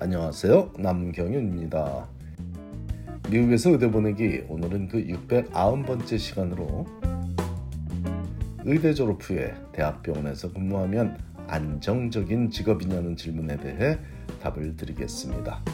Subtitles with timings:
[0.00, 0.74] 안녕하세요.
[0.78, 2.08] 남경윤입니다.
[3.30, 6.86] 미국에서 의대 보내기 오늘은 그 690번째 시간으로
[8.64, 13.98] 의대 졸업 후에 대학병원에서 근무하면 안정적인 직업이냐는 질문에 대해
[14.40, 15.64] 답을 드리겠습니다.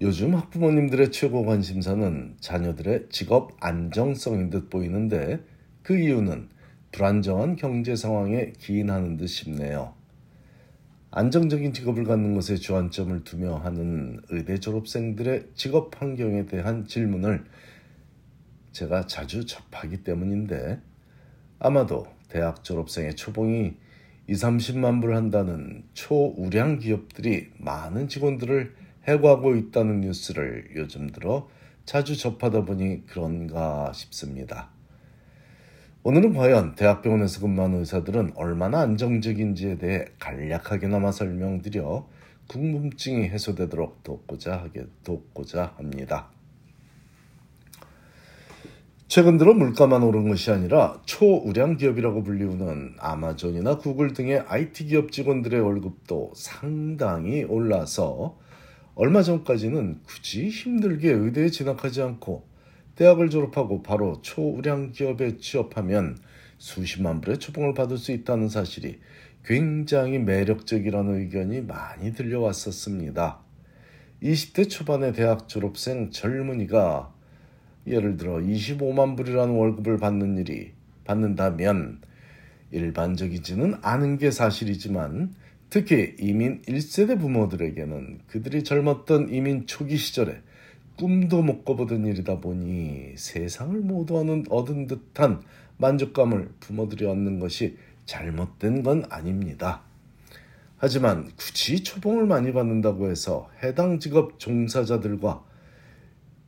[0.00, 5.40] 요즘 학부모님들의 최고 관심사는 자녀들의 직업 안정성인 듯 보이는데
[5.82, 6.48] 그 이유는
[6.92, 9.94] 불안정한 경제 상황에 기인하는 듯 싶네요.
[11.10, 17.44] 안정적인 직업을 갖는 것에 주안점을 두며 하는 의대 졸업생들의 직업 환경에 대한 질문을
[18.72, 20.80] 제가 자주 접하기 때문인데
[21.58, 23.74] 아마도 대학 졸업생의 초봉이
[24.28, 28.74] 2, 30만 불 한다는 초우량 기업들이 많은 직원들을
[29.06, 31.48] 해고하고 있다는 뉴스를 요즘 들어
[31.84, 34.71] 자주 접하다 보니 그런가 싶습니다.
[36.04, 42.08] 오늘은 과연 대학병원에서 근무하는 의사들은 얼마나 안정적인지에 대해 간략하게나마 설명드려
[42.48, 46.28] 궁금증이 해소되도록 돕고자 하게 돕고자 합니다.
[49.06, 55.60] 최근 들어 물가만 오른 것이 아니라 초우량 기업이라고 불리우는 아마존이나 구글 등의 IT 기업 직원들의
[55.60, 58.36] 월급도 상당히 올라서
[58.96, 62.51] 얼마 전까지는 굳이 힘들게 의대에 진학하지 않고
[62.96, 66.18] 대학을 졸업하고 바로 초우량 기업에 취업하면
[66.58, 69.00] 수십만 불의 초봉을 받을 수 있다는 사실이
[69.44, 73.40] 굉장히 매력적이라는 의견이 많이 들려왔었습니다.
[74.22, 77.12] 20대 초반의 대학 졸업생 젊은이가
[77.86, 80.72] 예를 들어 25만 불이라는 월급을 받는 일이
[81.04, 82.00] 받는다면
[82.70, 85.34] 일반적이지는 않은 게 사실이지만
[85.68, 90.40] 특히 이민 1세대 부모들에게는 그들이 젊었던 이민 초기 시절에
[90.96, 95.42] 꿈도 못 꿔보던 일이다 보니 세상을 모두 하는 얻은 듯한
[95.78, 99.82] 만족감을 부모들이 얻는 것이 잘못된 건 아닙니다.
[100.76, 105.44] 하지만 굳이 초봉을 많이 받는다고 해서 해당 직업 종사자들과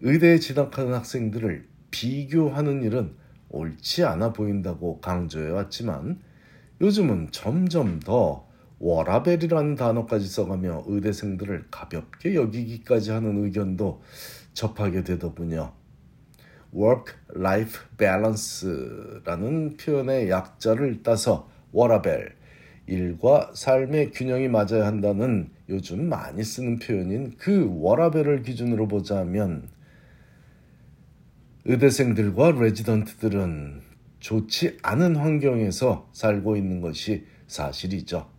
[0.01, 3.15] 의대에 진학하는 학생들을 비교하는 일은
[3.49, 6.21] 옳지 않아 보인다고 강조해 왔지만
[6.81, 8.47] 요즘은 점점 더
[8.85, 14.03] 워라벨이라는 단어까지 써가며 의대생들을 가볍게 여기기까지 하는 의견도
[14.53, 15.73] 접하게 되더군요.
[16.75, 22.35] Work-Life Balance라는 표현의 약자를 따서 워라벨,
[22.87, 29.71] 일과 삶의 균형이 맞아야 한다는 요즘 많이 쓰는 표현인 그 워라벨을 기준으로 보자면
[31.65, 33.81] 의대생들과 레지던트들은
[34.21, 38.34] 좋지 않은 환경에서 살고 있는 것이 사실이죠.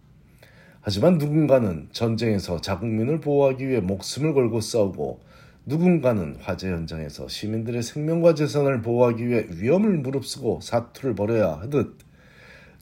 [0.87, 5.19] 하지만 누군가는 전쟁에서 자국민을 보호하기 위해 목숨을 걸고 싸우고
[5.65, 11.97] 누군가는 화재 현장에서 시민들의 생명과 재산을 보호하기 위해 위험을 무릅쓰고 사투를 벌여야 하듯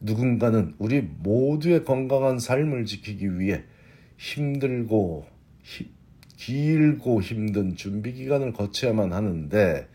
[0.02, 3.64] 누군가는 우리 모두의 건강한 삶을 지키기 위해
[4.18, 5.26] 힘들고
[5.64, 5.90] 히,
[6.36, 9.88] 길고 힘든 준비 기간을 거쳐야만 하는데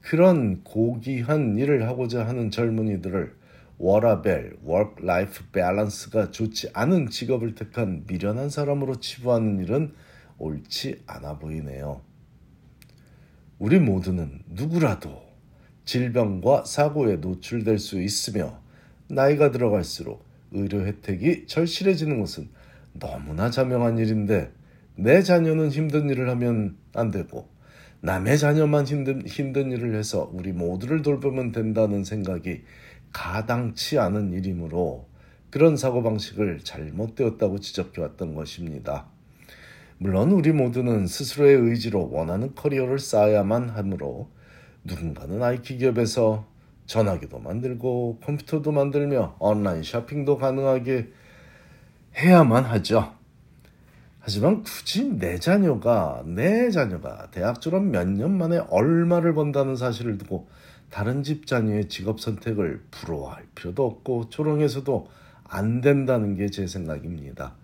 [0.00, 3.45] 그런 고귀한 일을 하고자 하는 젊은이들을
[3.78, 9.92] 워라밸, work-life balance가 좋지 않은 직업을 택한 미련한 사람으로 치부하는 일은
[10.38, 12.00] 옳지 않아 보이네요.
[13.58, 15.22] 우리 모두는 누구라도
[15.84, 18.60] 질병과 사고에 노출될 수 있으며
[19.08, 22.48] 나이가 들어갈수록 의료 혜택이 절실해지는 것은
[22.92, 24.52] 너무나 자명한 일인데
[24.96, 27.48] 내 자녀는 힘든 일을 하면 안 되고
[28.00, 32.62] 남의 자녀만 힘든, 힘든 일을 해서 우리 모두를 돌보면 된다는 생각이
[33.12, 35.06] 가당치 않은 일이므로
[35.50, 39.06] 그런 사고방식을 잘못되었다고 지적해왔던 것입니다.
[39.98, 44.28] 물론 우리 모두는 스스로의 의지로 원하는 커리어를 쌓아야만 하므로
[44.84, 46.46] 누군가는 IT 기업에서
[46.86, 51.08] 전화기도 만들고 컴퓨터도 만들며 온라인 쇼핑도 가능하게
[52.16, 53.12] 해야만 하죠.
[54.20, 60.48] 하지만 굳이 내 자녀가 내 자녀가 대학 졸업 몇 년 만에 얼마를 번다는 사실을 두고
[60.90, 65.08] 다른 집 자녀의 직업 선택을 부러워할 필요도 없고 조롱해서도
[65.44, 67.54] 안 된다는 게 제 생각입니다.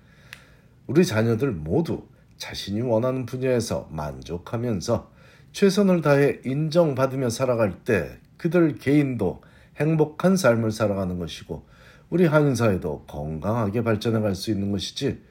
[0.86, 5.10] 우리 자녀들 모두 자신이 원하는 분야에서 만족하면서
[5.52, 9.42] 최선을 다해 인정받으며 살아갈 때 그들 개인도
[9.76, 11.64] 행복한 삶을 살아가는 것이고
[12.10, 15.22] 우리 한인 사회도 건강하게 발전해 갈 수 있는 것이지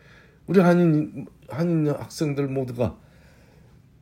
[0.47, 2.97] 우리 한인 한인 학생들 모두가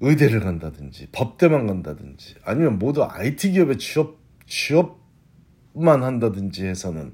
[0.02, 7.14] 의대를 간다든지 법대만 간다든지 아니면 모두 IT 기업에 취업 취업만 한다든지 해서는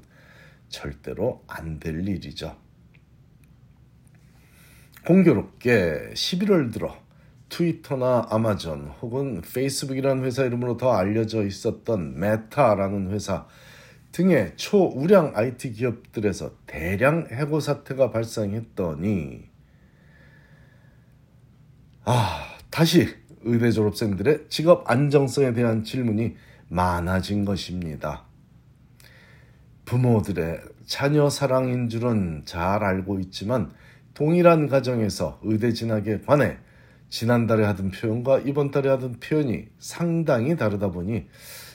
[0.68, 2.56] 절대로 안 될 일이죠.
[5.04, 6.96] 공교롭게 11월 들어
[7.48, 13.46] 트위터나 아마존 혹은 페이스북이라는 회사 이름으로 더 알려져 있었던 메타라는 회사
[14.10, 19.44] 등의 초우량 IT 기업들에서 대량 해고 사태가 발생했더니
[22.04, 22.45] 아
[22.76, 23.08] 다시
[23.40, 26.36] 의대 졸업생들의 직업 안정성에 대한 질문이
[26.68, 28.26] 많아진 것입니다.
[29.86, 33.72] 부모들의 자녀 사랑인 줄은 잘 알고 있지만
[34.12, 36.58] 동일한 가정에서 의대 진학에 관해
[37.08, 41.28] 지난달에 하던 표현과 이번 달에 하던 표현이 상당히 다르다 보니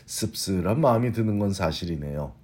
[0.05, 2.40] 씁쓸한 마음이 드는 건 사실이네요.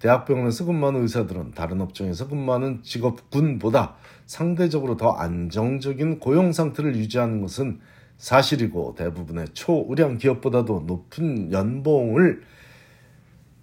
[0.00, 3.96] 대학병원에서 근무하는 의사들은 다른 업종에서 근무하는 직업군보다
[4.26, 7.80] 상대적으로 더 안정적인 고용 상태를 유지하는 것은
[8.16, 12.42] 사실이고 대부분의 초우량 기업보다도 높은 연봉을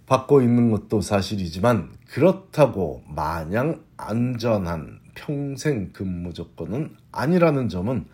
[0.06, 8.06] 받고 있는 것도 사실이지만 그렇다고 마냥 안전한 평생 근무 조건은 아니라는 점은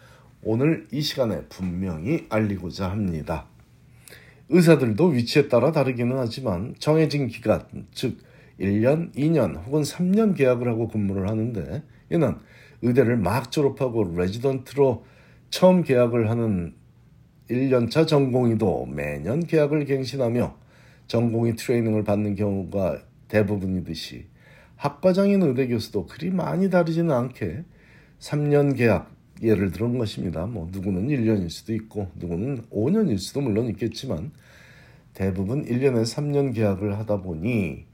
[0.43, 3.47] 오늘 이 시간에 분명히 알리고자 합니다.
[4.53, 8.19] 의사들도 위치에 따라 다르기는 하지만 정해진 기간, 즉
[8.61, 12.37] 1년, 2년 혹은 3년 계약을 하고 근무를 하는데 이는
[12.83, 15.05] 의대를 막 졸업하고 레지던트로
[15.51, 16.75] 처음 계약을 하는
[17.51, 20.57] 1년차 전공의도 매년 계약을 갱신하며
[21.07, 24.27] 전공의 트레이닝을 받는 경우가 대부분이듯이
[24.77, 27.65] 학과장인 의대 교수도 그리 많이 다르지는 않게
[28.19, 29.12] 3년 계약
[29.43, 30.47] 예를 들은 것입니다.
[30.47, 34.31] 뭐 누구는 1년일 수도 있고 누구는 5년일 수도 물론 있겠지만
[35.15, 37.85] 대부분 1년에 3년 계약을 하다 보니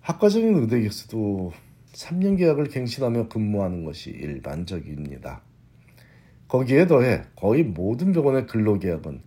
[0.00, 1.52] 학과적인 의대 교수도
[1.92, 5.42] 3년 계약을 갱신하며 근무하는 것이 일반적입니다.
[6.48, 9.20] 거기에 더해 거의 모든 병원의 근로계약은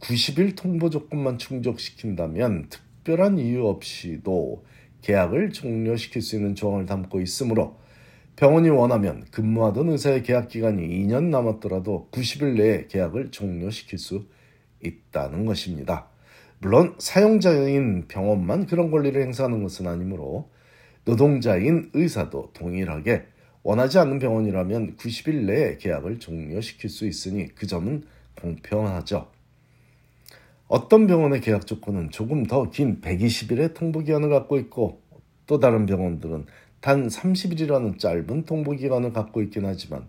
[0.00, 4.64] 90일 통보 조건만 충족시킨다면 특별한 이유 없이도
[5.02, 7.78] 계약을 종료시킬 수 있는 조항을 담고 있으므로
[8.36, 14.26] 병원이 원하면 근무하던 의사의 계약 기간이 2년 남았더라도 90일 내에 계약을 종료시킬 수
[14.84, 16.08] 있다는 것입니다.
[16.58, 20.50] 물론 사용자인 병원만 그런 권리를 행사하는 것은 아니므로
[21.04, 23.26] 노동자인 의사도 동일하게
[23.62, 28.04] 원하지 않는 병원이라면 90일 내에 계약을 종료시킬 수 있으니 그 점은
[28.40, 29.28] 공평하죠.
[30.68, 35.00] 어떤 병원의 계약 조건은 조금 더 긴 120일의 통보 기간을 갖고 있고
[35.46, 36.46] 또 다른 병원들은
[36.86, 40.06] 단 30일이라는 짧은 통보 기간을 갖고 있긴 하지만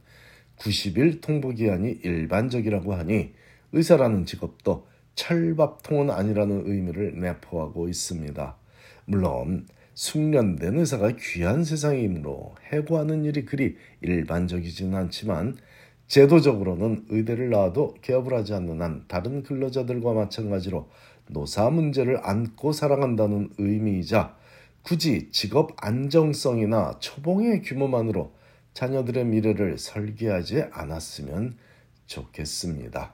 [0.59, 3.31] 90일 통보 기간이 일반적이라고 하니
[3.71, 4.85] 의사라는 직업도
[5.15, 8.55] 철밥통은 아니라는 의미를 내포하고 있습니다.
[9.05, 9.65] 물론
[9.95, 15.57] 숙련된 의사가 귀한 세상이므로 해고하는 일이 그리 일반적이지는 않지만
[16.05, 20.87] 제도적으로는 의대를 나와도 개업을 하지 않는 한 다른 근로자들과 마찬가지로
[21.29, 24.36] 노사 문제를 안고 살아간다는 의미이자
[24.87, 28.31] 굳이 직업 안정성이나 초봉의 규모만으로
[28.73, 31.57] 자녀들의 미래를 설계하지 않았으면
[32.05, 33.13] 좋겠습니다.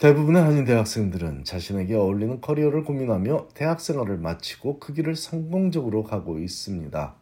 [0.00, 7.16] 대부분의 한인 대학생들은 자신에게 어울리는 커리어를 고민하며 대학 생활을 마치고 그 길을 성공적으로 가고 있습니다.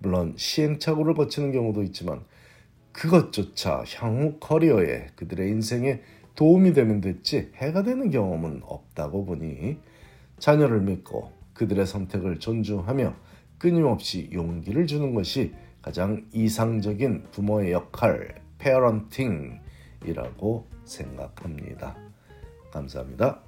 [0.00, 2.26] 물론 시행착오를 거치는 경우도 있지만
[2.92, 6.02] 그것조차 향후 커리어에 그들의 인생에
[6.34, 9.78] 도움이 되면 됐지 해가 되는 경험은 없다고 보니
[10.38, 13.14] 자녀를 믿고 그들의 선택을 존중하며
[13.58, 19.58] 끊임없이 용기를 주는 것이 가장 이상적인 부모의 역할, 페어런팅이라고
[20.84, 21.96] 생각합니다.
[22.70, 23.40] 감사합니다.